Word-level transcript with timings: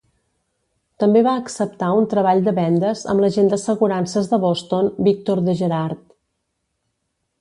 També 1.01 1.21
va 1.27 1.33
acceptar 1.41 1.89
un 1.97 2.07
treball 2.13 2.41
de 2.47 2.53
vendes 2.61 3.03
amb 3.13 3.25
l'agent 3.25 3.51
d'assegurances 3.53 4.31
de 4.33 4.41
Boston, 4.47 4.91
Victor 5.09 5.43
De 5.51 5.57
Gerard. 5.61 6.01